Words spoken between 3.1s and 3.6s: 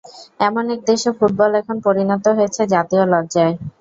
লজ্জায়।